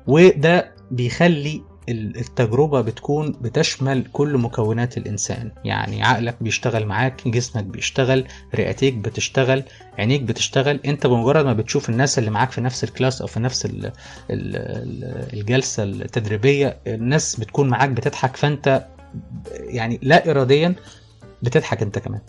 [0.06, 5.50] وده بيخلي التجربة بتكون بتشمل كل مكونات الإنسان.
[5.64, 9.62] يعني عقلك بيشتغل معاك جسمك بيشتغل رئتيك بتشتغل
[9.98, 10.80] عينيك بتشتغل.
[10.86, 13.86] انت بمجرد ما بتشوف الناس اللي معاك في نفس ال class أو في نفس ال
[13.86, 13.92] ال
[14.30, 18.36] ال الجلسة التدريبية الناس بتكون معاك بتضحك.
[18.36, 18.86] فأنت
[19.54, 20.74] يعني لا إراديا
[21.42, 22.20] بتضحك أنت كمان.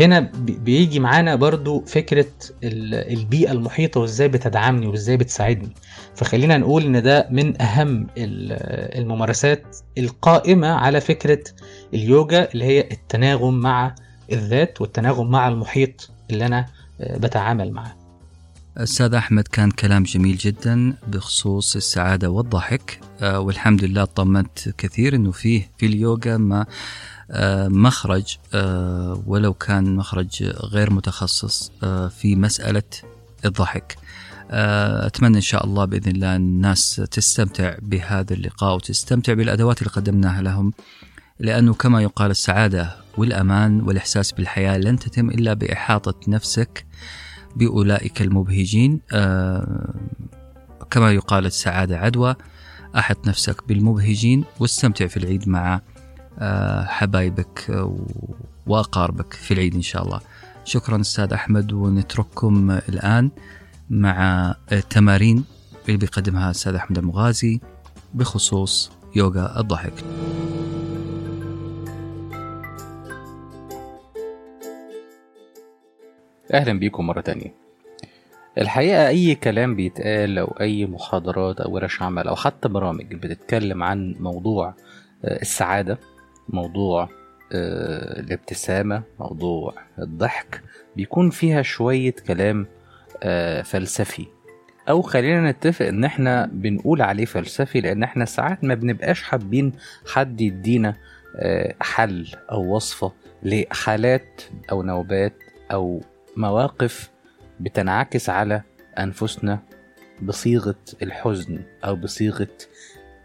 [0.00, 2.26] هنا بي- بيجي معانا برضو فكرة
[2.64, 5.74] ال- البيئة المحيطة وازاي بتدعمني وازاي بتساعدني.
[6.14, 11.44] فخلينا نقول إن ده من أهم ال- الممارسات القائمة على فكرة
[11.94, 13.94] اليوجا اللي هي التناغم مع
[14.32, 16.66] الذات والتناغم مع المحيط اللي أنا
[17.00, 17.94] آه، بتعامل معاه.
[18.76, 25.30] أستاذ أحمد كان كلام جميل جدا بخصوص السعادة والضحك آه، والحمد لله طمنت كثير أنه
[25.32, 26.66] فيه في اليوغا ما
[27.68, 32.82] مخرج آه، ولو كان مخرج غير متخصص آه، في مسألة
[33.44, 33.96] الضحك.
[34.50, 40.42] آه، أتمنى إن شاء الله بإذن الله الناس تستمتع بهذا اللقاء وتستمتع بالأدوات اللي قدمناها
[40.42, 40.72] لهم
[41.40, 46.86] لأنه كما يقال السعادة والأمان والإحساس بالحياة لن تتم إلا بإحاطة نفسك
[47.56, 49.00] بأولئك المبهجين.
[49.12, 49.94] آه،
[50.90, 52.36] كما يقال السعادة عدوى
[52.98, 55.80] أحط نفسك بالمبهجين واستمتع في العيد مع آه،
[56.86, 57.96] حبايبك آه،
[58.66, 60.20] وأقاربك في العيد إن شاء الله.
[60.64, 63.30] شكرا أستاذ أحمد ونترككم الآن
[63.90, 65.44] مع التمارين
[65.88, 67.60] اللي بيقدمها الأستاذ أحمد المغازي
[68.14, 69.92] بخصوص يوغا الضحك.
[76.54, 77.54] أهلا بيكم مرة تانية.
[78.58, 84.14] الحقيقة أي كلام بيتقال أو أي محاضرات أو ورش عمل أو حتى برامج بتتكلم عن
[84.20, 84.74] موضوع
[85.24, 85.98] آه، السعادة
[86.48, 87.08] موضوع
[87.52, 90.62] آه، الابتسامة موضوع الضحك
[90.96, 92.66] بيكون فيها شوية كلام
[93.22, 94.26] آه، فلسفي.
[94.88, 99.72] أو خلينا نتفق إن إحنا بنقول عليه فلسفي لأن إحنا ساعات ما بنبقاش حابين
[100.12, 100.96] حد يدينا
[101.36, 105.34] آه، حل أو وصفة لحالات أو نوبات
[105.72, 106.00] أو
[106.36, 107.10] مواقف
[107.60, 108.62] بتنعكس على
[108.98, 109.62] أنفسنا
[110.22, 112.48] بصيغة الحزن أو بصيغة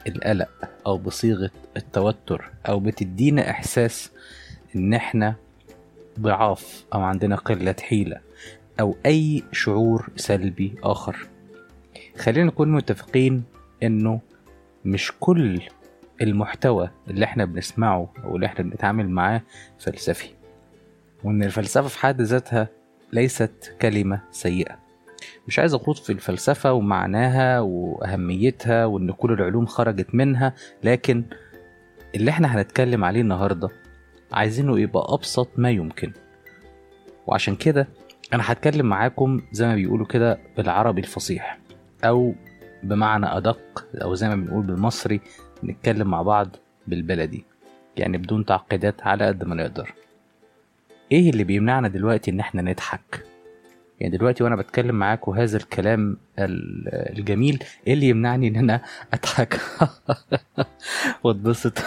[0.08, 0.50] القلق
[0.86, 4.12] أو بصيغة التوتر أو بتدينا إحساس
[4.76, 5.36] إن إحنا
[6.20, 8.22] ضعاف أو عندنا قلة حيلة
[8.80, 11.28] أو أي شعور سلبي آخر.
[12.18, 13.44] خلينا نكون متفقين
[13.84, 14.20] إنه
[14.86, 15.62] مش كل
[16.22, 19.42] المحتوى اللي إحنا بنسمعه أو اللي إحنا بنتعامل معاه
[19.80, 20.30] فلسفي
[21.24, 22.68] وإن الفلسفة في حد ذاتها
[23.14, 24.80] ليست كلمة سيئة.
[25.50, 31.24] مش عايز أخوض في الفلسفة ومعناها وأهميتها وإن كل العلوم خرجت منها لكن
[32.16, 33.70] اللي إحنا هنتكلم عليه النهاردة
[34.32, 36.14] عايزينه يبقى أبسط ما يمكن.
[37.28, 37.88] وعشان كده
[38.34, 41.60] أنا هتكلم معاكم زي ما بيقولوا كده بالعربي الفصيح
[42.04, 42.34] أو
[42.84, 45.22] بمعنى أدق أو زي ما بنقول بالمصري
[45.64, 46.56] نتكلم مع بعض
[46.88, 47.46] بالبلدي
[47.98, 49.94] يعني بدون تعقيدات على قد ما نقدر.
[51.12, 53.29] إيه اللي بيمنعنا دلوقتي إن إحنا نضحك؟
[54.00, 58.82] يعني دلوقتي وأنا بتكلم معاكم هذا الكلام ال- الجميل إيه اللي يمنعني إن أنا
[59.14, 59.60] أضحك؟
[61.24, 61.78] وأتبسط.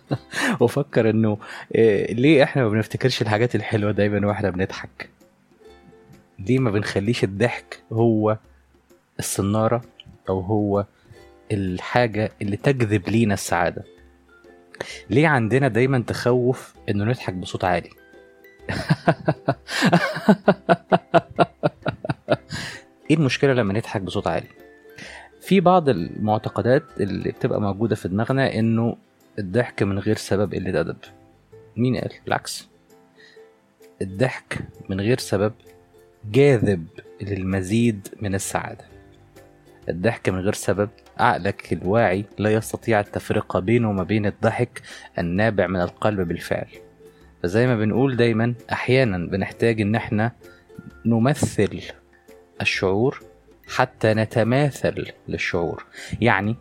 [0.60, 1.38] وأفكر إنه
[1.74, 5.08] إيه ليه إحنا ما بنفتكرش الحاجات الحلوة دايما وإحنا بنضحك؟
[6.38, 8.36] ليه ما بنخليش الضحك هو
[9.18, 9.82] الصنارة
[10.28, 10.84] أو هو
[11.52, 13.84] الحاجة اللي تجذب لينا السعادة؟
[15.10, 17.90] ليه عندنا دايما تخوف إنه نضحك بصوت عالي؟
[23.10, 24.46] إيه المشكلة لما نضحك بصوت عالي؟
[25.40, 28.96] في بعض المعتقدات اللي بتبقى موجودة في دماغنا إنه
[29.38, 30.96] الضحك من غير سبب قلة أدب.
[31.76, 32.68] مين قال؟ بالعكس
[34.02, 35.52] الضحك من غير سبب
[36.30, 36.86] جاذب
[37.22, 38.84] للمزيد من السعادة.
[39.88, 40.88] الضحك من غير سبب
[41.18, 44.82] عقلك الواعي لا يستطيع التفرقة بينه وما بين الضحك
[45.18, 46.68] النابع من القلب بالفعل.
[47.42, 50.32] فزي ما بنقول دايما أحيانا بنحتاج إن إحنا
[51.06, 51.80] نمثل
[52.60, 53.22] الشعور
[53.68, 55.84] حتى نتماثل للشعور.
[56.20, 56.56] يعني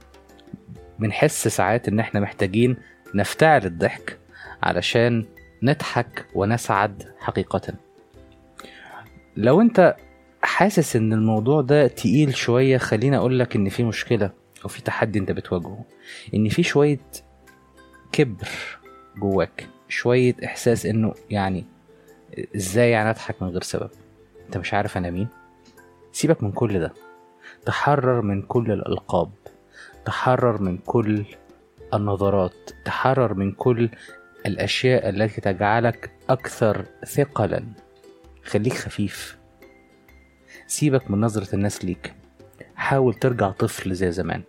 [0.99, 2.77] بنحس ساعات إن إحنا محتاجين
[3.15, 4.17] نفتعل الضحك
[4.63, 5.25] علشان
[5.63, 7.73] نضحك ونسعد حقيقة.
[9.37, 9.95] لو أنت
[10.41, 14.31] حاسس إن الموضوع ده تقيل شوية خليني أقول لك إن في مشكلة
[14.63, 15.85] أو في تحدي أنت بتواجهه.
[16.33, 16.99] إن في شوية
[18.11, 18.47] كبر
[19.17, 21.65] جواك شوية إحساس إنه يعني
[22.55, 23.89] إزاي يعني أضحك من غير سبب؟
[24.45, 25.27] أنت مش عارف أنا مين؟
[26.15, 26.93] سيبك من كل ده.
[27.65, 29.31] تحرر من كل الألقاب.
[30.05, 31.25] تحرر من كل
[31.93, 32.69] النظرات.
[32.85, 33.89] تحرر من كل
[34.45, 37.63] الأشياء التي تجعلك أكثر ثقلا.
[38.43, 39.37] خليك خفيف.
[40.67, 42.13] سيبك من نظرة الناس ليك.
[42.75, 44.43] حاول ترجع طفل زي زمان.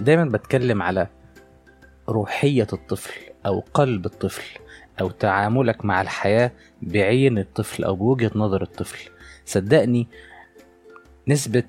[0.00, 1.06] دايما بتكلم على
[2.08, 4.58] روحية الطفل أو قلب الطفل
[5.00, 9.10] أو تعاملك مع الحياة بعين الطفل أو بوجهة نظر الطفل.
[9.44, 10.08] صدقني
[11.28, 11.62] نسبة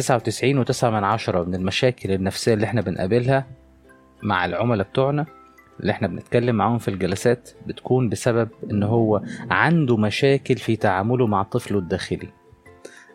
[0.00, 3.46] 99.9 من المشاكل النفسية اللي إحنا بنقابلها
[4.22, 5.26] مع العملاء بتوعنا
[5.80, 11.42] اللي إحنا بنتكلم معاهم في الجلسات بتكون بسبب إن هو عنده مشاكل في تعامله مع
[11.42, 12.28] طفله الداخلي.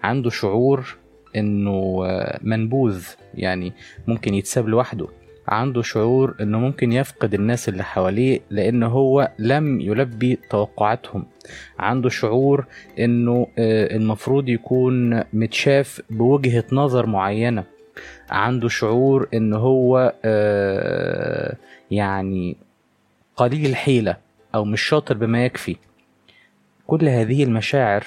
[0.04, 0.96] عنده شعور
[1.36, 2.04] إنه
[2.42, 3.74] منبوذ يعني
[4.08, 5.08] ممكن يتساب لوحده.
[5.52, 11.26] عنده شعور إنه ممكن يفقد الناس اللي حواليه لأن هو لم يلبي توقعاتهم.
[11.80, 12.66] عنده شعور
[13.00, 17.64] إنه المفروض يكون متشاف بوجهة نظر معينة.
[18.30, 20.14] عنده شعور إن هو
[21.92, 22.58] يعني
[23.36, 24.18] قليل الحيلة
[24.56, 25.76] أو مش شاطر بما يكفي.
[26.88, 28.06] كل هذه المشاعر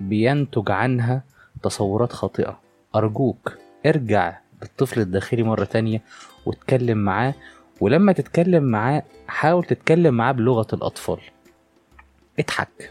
[0.00, 1.22] بينتج عنها
[1.62, 2.60] تصورات خاطئة.
[2.96, 6.02] أرجوك ارجع للطفل الداخلي مرة تانية
[6.46, 7.34] واتكلم معاه
[7.80, 11.20] ولما تتكلم معاه حاول تتكلم معاه بلغة الأطفال.
[12.38, 12.90] اضحك.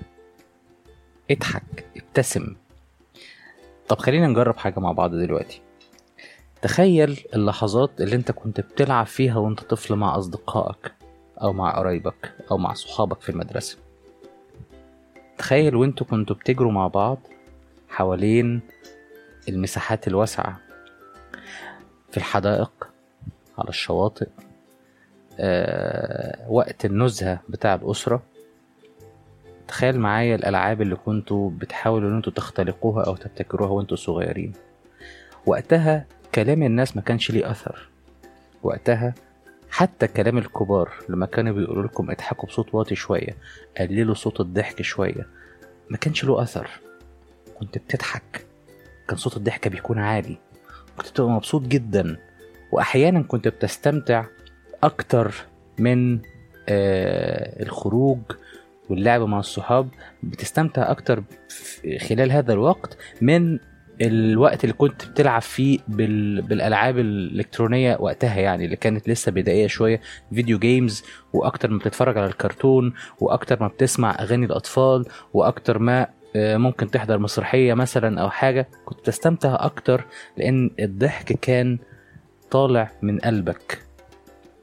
[1.32, 1.86] اضحك.
[1.97, 2.56] ابتسم.
[3.88, 5.62] طب خلينا نجرب حاجة مع بعض دلوقتي.
[6.62, 10.91] تخيل اللحظات اللي انت كنت بتلعب فيها وانت طفل مع أصدقائك
[11.41, 13.77] أو مع قرايبك أو مع صحابك في المدرسة.
[15.38, 17.17] تخيل وانتوا كنتوا بتجروا مع بعض
[17.89, 18.62] حوالين
[19.49, 20.66] المساحات الواسعة.
[22.12, 22.89] في الحدائق
[23.58, 24.28] على الشواطئ
[25.39, 28.24] أه وقت النزهة بتاع الأسرة.
[29.67, 34.54] تخيل معايا الألعاب اللي كنتوا بتحاولوا إن أنتوا تختلقوها أو تبتكروها وانتوا صغيرين.
[35.46, 37.89] وقتها كلام الناس ما كانش ليه أثر.
[38.63, 39.13] وقتها
[39.70, 43.38] حتى كلام الكبار لما كانوا بيقولوا لكم اضحكوا بصوت واطي شوية
[43.80, 45.28] قللوا صوت الضحك شوية
[45.89, 46.70] ما كانش له أثر.
[47.60, 48.46] كنت بتضحك.
[49.08, 50.38] كان صوت الضحكة بيكون عالي.
[50.97, 52.17] كنت بتبقى مبسوط جدا
[52.71, 54.25] وأحيانا كنت بتستمتع
[54.83, 55.33] أكتر
[55.79, 56.19] من
[56.69, 58.19] آه الخروج
[58.89, 59.89] واللعب مع الصحاب.
[60.23, 63.60] بتستمتع أكتر في- خلال هذا الوقت من
[64.01, 66.41] الوقت اللي كنت بتلعب فيه بال...
[66.41, 70.01] بالألعاب الإلكترونية وقتها يعني اللي كانت لسه بدائية شوية
[70.33, 76.07] فيديو جيمز وأكتر ما بتتفرج على الكرتون وأكتر ما بتسمع أغاني الأطفال وأكتر ما
[76.38, 80.06] ممكن تحضر مسرحية مثلا أو حاجة كنت تستمتع أكتر
[80.38, 81.78] لأن الضحك كان
[82.52, 83.80] طالع من قلبك.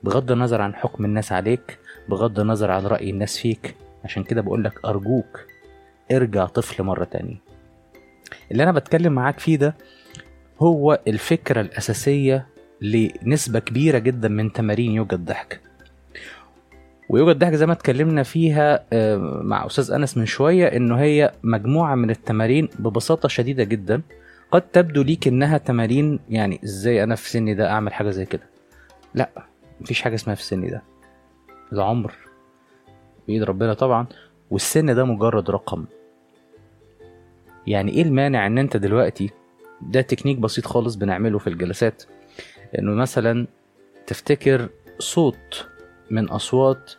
[0.02, 3.74] بغض النظر عن حكم الناس عليك بغض النظر عن رأي الناس فيك.
[4.04, 5.40] عشان كده بقول لك أرجوك
[6.12, 7.36] ارجع طفل مرة تانية.
[8.52, 9.74] اللي أنا بتكلم معاك فيه ده
[10.60, 12.46] هو الفكرة الأساسية
[12.80, 15.60] لنسبة كبيرة جدا من تمارين يوجا الضحك
[17.08, 21.94] ويوجا الضحك زي ما اتكلمنا فيها آه، مع أستاذ أنس من شوية إنه هي مجموعة
[21.94, 24.02] من التمارين ببساطة شديدة جدا
[24.50, 28.42] قد تبدو ليك إنها تمارين يعني إزاي أنا في سني ده أعمل حاجة زي كده؟
[29.14, 29.30] لا
[29.80, 30.82] مفيش حاجة اسمها في سني ده.
[31.72, 32.12] العمر
[33.28, 34.06] بإيد ربنا طبعا.
[34.50, 35.84] والسن ده مجرد رقم.
[37.66, 39.30] يعني إيه المانع إن أنت دلوقتي
[39.80, 42.02] ده تكنيك بسيط خالص بنعمله في الجلسات
[42.78, 43.46] إنه مثلا
[44.06, 45.66] تفتكر صوت
[46.14, 46.92] من أصوات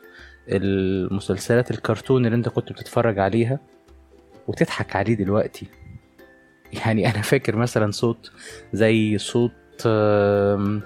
[0.49, 3.59] المسلسلات الكرتون اللي أنت كنت بتتفرج عليها
[4.47, 5.67] وتضحك عليه دلوقتي.
[6.73, 8.31] يعني أنا فاكر مثلا صوت
[8.73, 9.51] زي صوت
[9.85, 10.81] آه،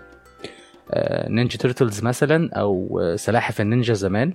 [1.29, 4.33] نينجا تيرتلز مثلا آه، سلاحف النينجا زمان.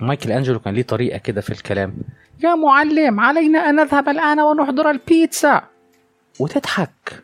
[0.00, 1.94] مايكل أنجلو كان ليه طريقة كده في الكلام.
[2.44, 5.62] يا معلم علينا أن نذهب الآن ونحضر البيتزا.
[6.40, 7.22] وتضحك.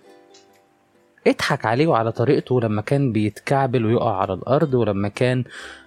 [1.26, 5.44] اضحك عليه وعلى طريقته لما كان بيتكعبل ويقع على الأرض ولما كان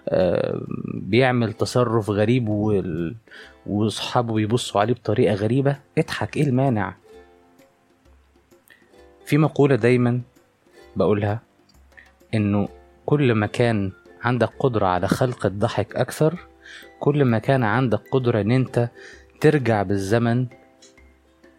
[0.10, 0.62] آه،
[0.94, 2.50] بيعمل تصرف غريب
[3.66, 6.96] وأصحابه بيبصوا عليه بطريقة غريبة اضحك إيه المانع؟
[9.26, 10.22] في مقولة دايما
[10.96, 11.40] بقولها
[12.34, 12.68] إنه
[13.06, 16.40] كل ما كان عندك قدرة على خلق الضحك أكثر
[17.00, 18.90] كل ما كان عندك قدرة إن أنت
[19.42, 20.46] ترجع بالزمن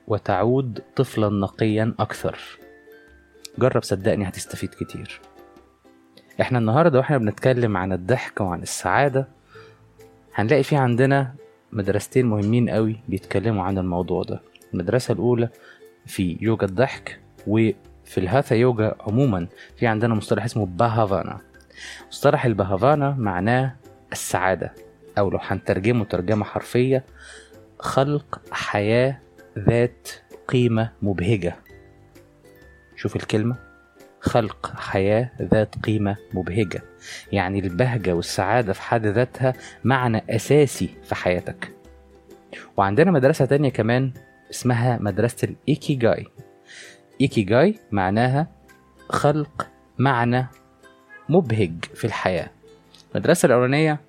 [0.09, 2.38] وتعود طفلا نقيا أكثر.
[3.61, 5.20] جرب صدقني هتستفيد كتير.
[6.40, 9.29] إحنا النهارده وإحنا بنتكلم عن الضحك وعن السعادة
[10.35, 11.35] هنلاقي في عندنا
[11.73, 14.40] مدرستين مهمين قوي بيتكلموا عن الموضوع ده.
[14.75, 15.49] المدرسة الأولى
[16.07, 19.46] في يوجا الضحك وفي الهاثا يوجا عموما
[19.77, 21.40] في عندنا مصطلح اسمه باهافانا
[22.09, 23.77] مصطلح الباهافانا معناه
[24.12, 24.75] السعادة
[25.18, 27.05] أو لو هنترجمه ترجمة حرفية
[27.79, 29.18] خلق حياة
[29.59, 30.09] ذات
[30.49, 31.57] قيمة مبهجة.
[33.00, 33.56] شوف الكلمة.
[34.20, 36.82] خلق حياة ذات قيمة مبهجة.
[37.32, 41.72] يعني البهجة والسعادة في حد ذاتها معنى أساسي في حياتك.
[42.76, 44.12] وعندنا مدرسة تانية كمان
[44.50, 46.26] اسمها مدرسة الإيكيجاي
[47.20, 48.46] إيكيجاي معناها
[49.08, 50.46] خلق معنى
[51.28, 52.50] مبهج في الحياة.
[53.14, 54.00] المدرسة الأولانية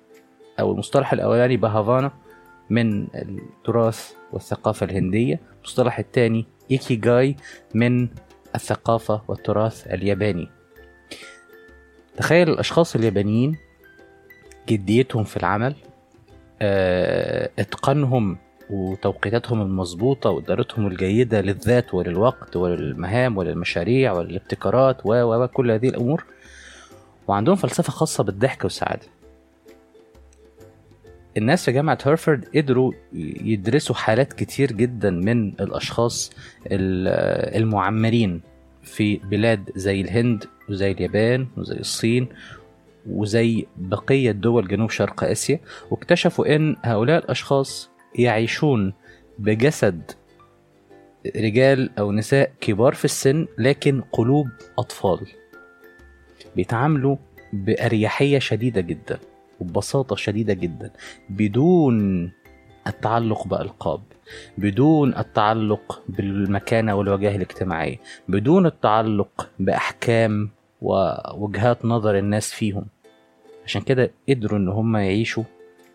[0.60, 2.12] أو المصطلح الأولاني باهافانا
[2.70, 5.40] من التراث والثقافة الهندية.
[5.58, 7.36] المصطلح الثاني إيكيجاي
[7.74, 8.08] من
[8.54, 10.48] الثقافة والتراث الياباني.
[12.16, 13.56] تخيل الأشخاص اليابانيين
[14.68, 15.74] جديتهم في العمل
[16.62, 18.38] آه، إتقانهم
[18.70, 26.24] وتوقيتاتهم المظبوطة وإدارتهم الجيدة للذات وللوقت وللمهام وللمشاريع وللابتكارات و كل هذه الأمور
[27.28, 29.06] وعندهم فلسفة خاصة بالضحك والسعادة.
[31.36, 32.92] الناس في جامعة هارفارد قدروا
[33.42, 36.30] يدرسوا حالات كتير جدا من الأشخاص
[36.66, 38.40] ال- المعمرين
[38.82, 42.28] في بلاد زي الهند وزي اليابان وزي الصين
[43.06, 48.92] وزي بقية دول جنوب شرق آسيا واكتشفوا أن هؤلاء الأشخاص يعيشون
[49.38, 50.10] بجسد
[51.36, 55.26] رجال أو نساء كبار في السن لكن قلوب أطفال.
[56.56, 57.16] بيتعاملوا
[57.52, 59.18] بأريحية شديدة جدا.
[59.62, 60.90] وببساطة شديدة جدا.
[61.30, 62.30] بدون
[62.86, 64.00] التعلق بألقاب
[64.58, 67.96] بدون التعلق بالمكانة والوجاهة الاجتماعية
[68.28, 70.50] بدون التعلق بأحكام
[70.82, 72.84] ووجهات نظر الناس فيهم.
[73.64, 75.44] عشان كده قدروا إن هم يعيشوا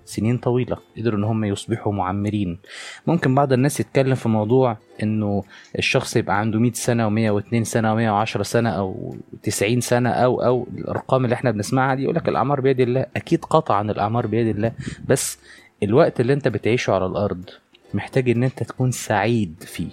[0.07, 2.59] سنين طويلة قدروا إن هم يصبحوا معمرين.
[3.07, 5.43] ممكن بعض الناس يتكلم في موضوع إنه
[5.77, 11.25] الشخص يبقى عنده 100 سنة و102 سنة و110 سنة أو 90 سنة أو أو الأرقام
[11.25, 13.05] اللي إحنا بنسمعها دي يقولك الأعمار بيد الله.
[13.15, 14.71] أكيد قطعا الأعمار بيد الله
[15.07, 15.39] بس
[15.83, 17.49] الوقت اللي أنت بتعيشه على الأرض
[17.93, 19.89] محتاج إن أنت تكون سعيد فيه.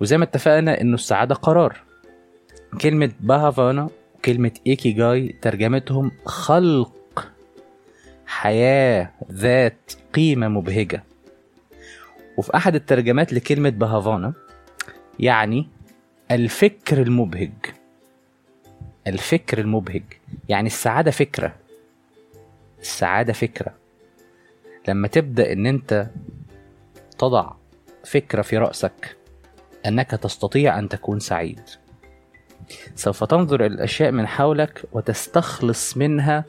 [0.00, 1.76] وزي ما اتفقنا إنه السعادة قرار.
[2.80, 6.92] كلمة باهافانا وكلمة ايكي جاي ترجمتهم خلق
[8.26, 11.04] حياة ذات قيمة مبهجة.
[12.36, 14.32] وفي أحد الترجمات لكلمة باهافانا
[15.20, 15.68] يعني
[16.30, 17.52] الفكر المبهج.
[19.06, 20.02] الفكر المبهج
[20.48, 21.54] يعني السعادة فكرة.
[22.80, 23.74] السعادة فكرة.
[24.88, 26.06] لما تبدأ إن أنت
[27.18, 27.52] تضع
[28.04, 29.16] فكرة في رأسك
[29.86, 31.60] أنك تستطيع أن تكون سعيد.
[32.94, 36.44] سوف تنظر إلى الأشياء من حولك وتستخلص منها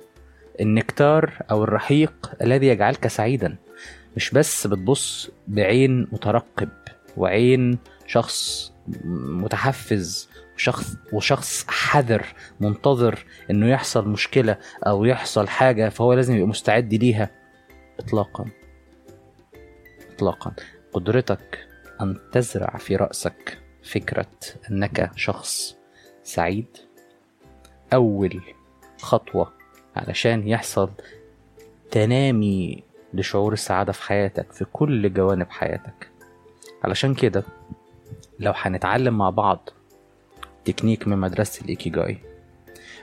[0.61, 3.55] النكتار أو الرحيق الذي يجعلك سعيدا.
[4.15, 6.69] مش بس بتبص بعين مترقب
[7.17, 7.77] وعين
[8.07, 8.71] شخص
[9.05, 12.25] متحفز وشخص وشخص حذر
[12.59, 17.29] منتظر إنه يحصل مشكلة أو يحصل حاجة فهو لازم يبقى مستعد ليها.
[17.99, 18.45] اطلاقا.
[20.13, 20.53] اطلاقا.
[20.93, 21.67] قدرتك
[22.01, 24.31] أن تزرع في رأسك فكرة
[24.71, 25.75] إنك شخص
[26.23, 26.77] سعيد.
[27.93, 28.41] أول
[29.01, 29.53] خطوة
[29.95, 30.89] علشان يحصل
[31.91, 32.83] تنامي
[33.13, 36.09] لشعور السعادة في حياتك في كل جوانب حياتك.
[36.83, 37.43] علشان كده
[38.39, 39.69] لو هنتعلم مع بعض
[40.65, 42.17] تكنيك من مدرسة الإيكيجاي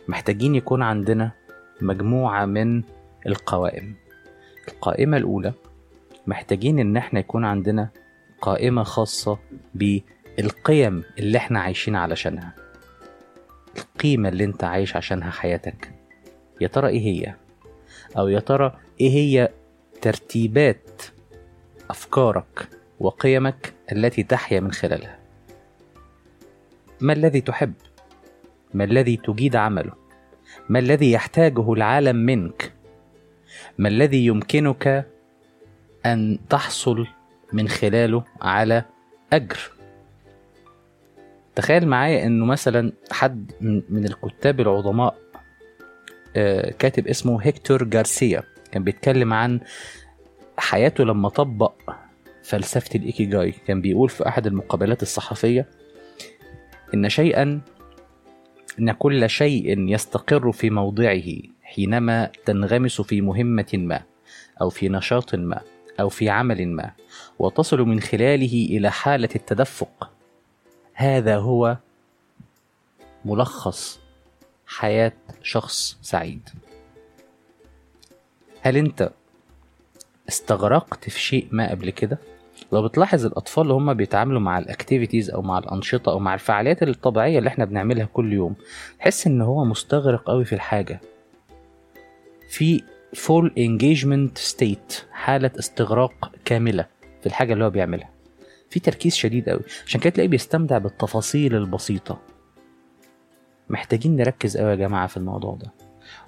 [0.08, 1.32] محتاجين يكون عندنا
[1.80, 2.82] مجموعة من
[3.26, 3.94] القوائم.
[4.68, 5.52] القائمة الأولى
[6.26, 7.88] محتاجين إن إحنا يكون عندنا
[8.40, 9.38] قائمة خاصة
[9.74, 12.52] بالقيم اللي إحنا عايشين علشانها.
[13.78, 15.92] القيمة اللي إنت عايش عشانها حياتك.
[16.60, 17.34] يا ترى إيه هي؟
[18.18, 19.48] أو يا ترى إيه هي
[20.02, 21.02] ترتيبات
[21.90, 22.68] أفكارك
[23.00, 25.18] وقيمك التي تحيا من خلالها؟
[27.00, 27.72] ما الذي تحب؟
[28.74, 29.92] ما الذي تجيد عمله؟
[30.68, 32.72] ما الذي يحتاجه العالم منك؟
[33.78, 35.06] ما الذي يمكنك
[36.06, 37.06] أن تحصل
[37.52, 38.84] من خلاله على
[39.32, 39.72] أجر؟
[41.54, 43.52] تخيل معايا إنه مثلا حد
[43.88, 45.21] من الكتاب العظماء
[46.78, 49.60] كاتب اسمه هيكتور جارسيا كان بيتكلم عن
[50.58, 51.72] حياته لما طبق
[52.42, 55.66] فلسفة الإيكيجاي كان بيقول في أحد المقابلات الصحفية
[56.94, 57.60] إن شيئا
[58.78, 61.22] إن كل شيء يستقر في موضعه
[61.62, 64.02] حينما تنغمس في مهمة ما
[64.60, 65.60] أو في نشاط ما
[66.00, 66.90] أو في عمل ما
[67.38, 70.10] وتصل من خلاله إلى حالة التدفق.
[70.94, 71.76] هذا هو
[73.24, 74.01] ملخص
[74.76, 75.12] حياة
[75.42, 76.48] شخص سعيد.
[78.62, 79.10] هل أنت
[80.28, 82.18] استغرقت في شيء ما قبل كده؟
[82.72, 87.38] لو بتلاحظ الأطفال اللي هم بيتعاملوا مع الأكتيفيتيز أو مع الأنشطة أو مع الفعاليات الطبيعية
[87.38, 88.54] اللي إحنا بنعملها كل يوم
[88.98, 91.00] تحس إن هو مستغرق قوي في الحاجة.
[92.48, 92.82] في
[93.16, 96.86] full engagement state حالة استغراق كاملة
[97.20, 98.10] في الحاجة اللي هو بيعملها.
[98.70, 102.31] في تركيز شديد قوي عشان كده تلاقيه بيستمتع بالتفاصيل البسيطة.
[103.68, 105.70] محتاجين نركز قوي يا جماعة في الموضوع ده.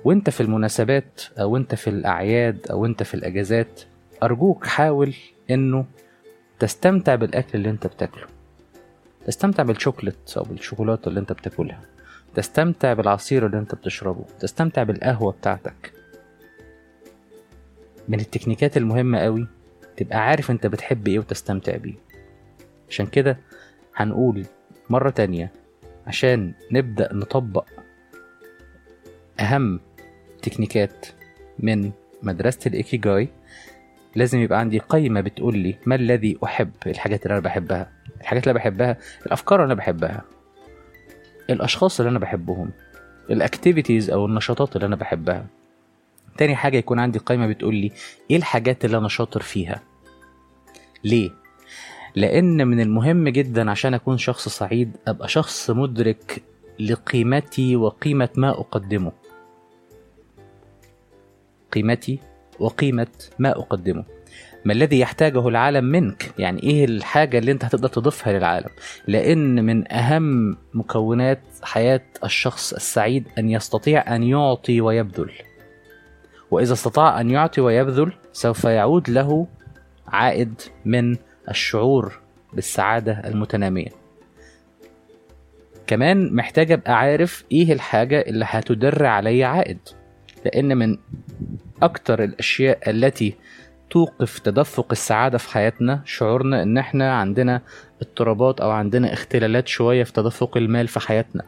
[0.04, 3.80] وانت في المناسبات أو انت في الأعياد أو انت في الأجازات
[4.22, 5.14] أرجوك حاول
[5.50, 5.84] انه
[6.58, 8.26] تستمتع بالأكل اللي انت بتاكله.
[9.26, 11.80] تستمتع بالشوكلت أو بالشوكولاتة اللي انت بتاكلها.
[12.34, 14.24] تستمتع بالعصير اللي انت بتشربه.
[14.40, 15.92] تستمتع بالقهوة بتاعتك.
[18.08, 19.46] من التكنيكات المهمة قوي
[19.96, 21.94] تبقى عارف انت بتحب إيه وتستمتع بيه.
[22.88, 23.38] عشان كده
[23.96, 24.44] هنقول
[24.90, 25.52] مرة تانية
[26.06, 27.64] عشان نبدأ نطبق
[29.40, 29.80] أهم
[30.42, 31.06] تكنيكات
[31.58, 31.90] من
[32.22, 33.28] مدرسة الإيكيجاي
[34.16, 37.90] لازم يبقى عندي قائمة بتقول لي ما الذي أحب الحاجات اللي أنا بحبها
[38.20, 38.96] الحاجات اللي أنا بحبها
[39.26, 40.22] الأفكار اللي أنا بحبها
[41.50, 42.70] الأشخاص اللي أنا بحبهم
[43.30, 45.46] الأكتيفيتيز أو النشاطات اللي أنا بحبها.
[46.38, 47.92] تاني حاجة يكون عندي قائمة بتقول لي
[48.30, 49.82] إيه الحاجات اللي أنا شاطر فيها؟
[51.04, 51.30] ليه؟
[52.16, 56.42] لأن من المهم جدا عشان أكون شخص سعيد أبقى شخص مدرك
[56.80, 59.12] لقيمتي وقيمة ما أقدمه.
[61.72, 62.18] قيمتي
[62.60, 63.06] وقيمة
[63.38, 64.04] ما أقدمه.
[64.64, 68.70] ما الذي يحتاجه العالم منك؟ يعني إيه الحاجة اللي أنت هتقدر تضيفها للعالم؟
[69.06, 75.30] لأن من أهم مكونات حياة الشخص السعيد أن يستطيع أن يعطي ويبذل.
[76.50, 79.46] وإذا استطاع أن يعطي ويبذل سوف يعود له
[80.08, 81.16] عائد من
[81.48, 82.18] الشعور
[82.52, 83.88] بالسعادة المتنامية.
[85.86, 89.78] كمان محتاج أبقى عارف إيه الحاجة اللي هتدر علي عائد
[90.44, 90.98] لأن من
[91.82, 93.34] أكتر الأشياء التي
[93.90, 97.60] توقف تدفق السعادة في حياتنا شعورنا إن إحنا عندنا
[98.02, 101.42] اضطرابات أو عندنا اختلالات شوية في تدفق المال في حياتنا.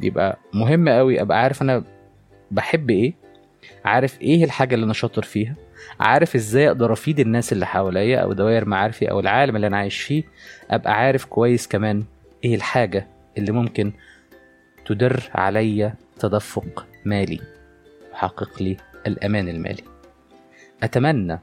[0.00, 1.84] يبقى مهم قوي أبقى عارف أنا
[2.50, 3.14] بحب إيه
[3.84, 5.54] عارف إيه الحاجة اللي أنا شاطر فيها
[6.00, 10.00] عارف إزاي أقدر افيد الناس اللي حواليا أو دوائر معارفي أو العالم اللي أنا عايش
[10.00, 10.22] فيه
[10.70, 12.04] ابقى عارف كويس كمان
[12.44, 13.06] إيه الحاجة
[13.38, 13.92] اللي ممكن
[14.86, 17.40] تدر عليا تدفق مالي
[18.12, 18.76] وحقق لي
[19.06, 19.82] الأمان المالي.
[20.82, 21.38] أتمنى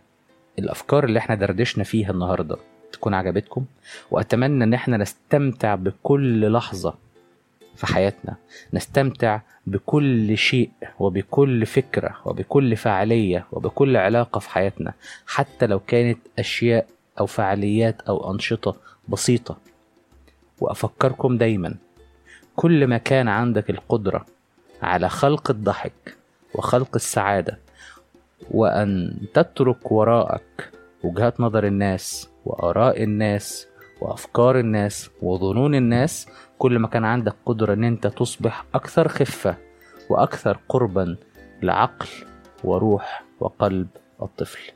[0.59, 2.57] الأفكار اللي إحنا دردشنا فيها النهارده
[2.91, 3.65] تكون عجبتكم
[4.11, 6.95] وأتمنى إن إحنا نستمتع بكل لحظة
[7.75, 8.35] في حياتنا.
[8.73, 14.93] نستمتع بكل شيء وبكل فكرة وبكل فعالية وبكل علاقة في حياتنا
[15.27, 16.87] حتى لو كانت أشياء
[17.19, 18.75] أو فعاليات أو أنشطة
[19.07, 19.57] بسيطة.
[20.61, 21.75] وأفكركم دايما
[22.55, 24.25] كل ما كان عندك القدرة
[24.81, 26.17] على خلق الضحك
[26.55, 27.59] وخلق السعادة
[28.51, 30.71] وأن تترك وراءك
[31.03, 33.67] وجهات نظر الناس وآراء الناس
[34.01, 36.27] وأفكار الناس وظنون الناس
[36.59, 39.55] كل ما كان عندك قدرة إن أنت تصبح أكثر خفة
[40.09, 41.15] وأكثر قربا
[41.61, 42.07] لعقل
[42.63, 43.87] وروح وقلب
[44.21, 44.71] الطفل.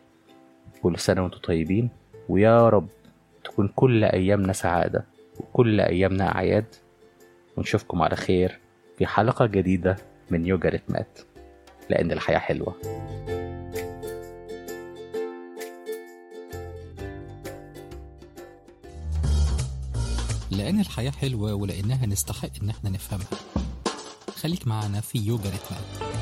[0.82, 1.90] كل سنة وأنتم طيبين.
[2.30, 2.88] ويا رب
[3.44, 5.06] تكون كل أيامنا سعادة
[5.40, 6.66] وكل أيامنا أعياد.
[7.58, 8.60] ونشوفكم على خير
[8.98, 9.96] في حلقة جديدة
[10.30, 11.20] من يوجا ريتمات.
[11.90, 12.76] لأن الحياة حلوة.
[20.58, 23.28] لأن الحياة حلوة ولأنها نستحق إن إحنا نفهمها.
[24.42, 26.14] خليك معنا في يوجا ريتمات